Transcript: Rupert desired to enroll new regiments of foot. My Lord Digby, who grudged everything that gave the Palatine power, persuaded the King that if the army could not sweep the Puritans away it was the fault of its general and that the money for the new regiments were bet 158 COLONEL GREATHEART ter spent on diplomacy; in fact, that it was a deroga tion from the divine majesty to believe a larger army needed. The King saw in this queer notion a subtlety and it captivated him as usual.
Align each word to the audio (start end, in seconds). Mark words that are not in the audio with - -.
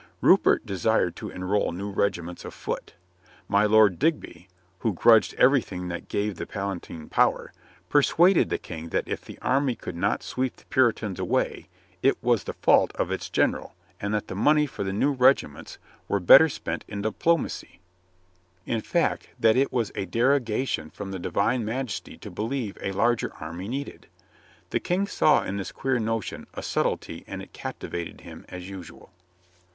Rupert 0.19 0.65
desired 0.65 1.15
to 1.17 1.29
enroll 1.29 1.71
new 1.71 1.91
regiments 1.91 2.43
of 2.43 2.55
foot. 2.55 2.95
My 3.47 3.65
Lord 3.65 3.99
Digby, 3.99 4.47
who 4.79 4.93
grudged 4.95 5.35
everything 5.35 5.89
that 5.89 6.07
gave 6.09 6.37
the 6.37 6.47
Palatine 6.47 7.07
power, 7.07 7.53
persuaded 7.87 8.49
the 8.49 8.57
King 8.57 8.89
that 8.89 9.07
if 9.07 9.23
the 9.23 9.37
army 9.43 9.75
could 9.75 9.95
not 9.95 10.23
sweep 10.23 10.55
the 10.55 10.65
Puritans 10.71 11.19
away 11.19 11.67
it 12.01 12.17
was 12.23 12.45
the 12.45 12.53
fault 12.53 12.91
of 12.95 13.11
its 13.11 13.29
general 13.29 13.75
and 13.99 14.11
that 14.11 14.27
the 14.27 14.33
money 14.33 14.65
for 14.65 14.83
the 14.83 14.91
new 14.91 15.11
regiments 15.11 15.77
were 16.07 16.19
bet 16.19 16.41
158 16.41 16.87
COLONEL 16.89 17.01
GREATHEART 17.03 17.05
ter 17.05 17.05
spent 17.05 17.05
on 17.05 17.39
diplomacy; 17.43 17.79
in 18.65 18.81
fact, 18.81 19.29
that 19.39 19.55
it 19.55 19.71
was 19.71 19.91
a 19.93 20.07
deroga 20.07 20.67
tion 20.67 20.89
from 20.89 21.11
the 21.11 21.19
divine 21.19 21.63
majesty 21.63 22.17
to 22.17 22.31
believe 22.31 22.75
a 22.81 22.91
larger 22.91 23.31
army 23.39 23.67
needed. 23.67 24.07
The 24.71 24.79
King 24.79 25.05
saw 25.05 25.43
in 25.43 25.57
this 25.57 25.71
queer 25.71 25.99
notion 25.99 26.47
a 26.55 26.63
subtlety 26.63 27.23
and 27.27 27.43
it 27.43 27.53
captivated 27.53 28.21
him 28.21 28.45
as 28.49 28.67
usual. 28.67 29.11